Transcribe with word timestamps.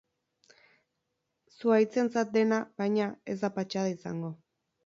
Zuhaitzentzat 1.57 2.33
dena, 2.39 2.59
baina, 2.83 3.13
ez 3.35 3.39
da 3.45 3.55
patxada 3.59 3.97
izango. 3.99 4.37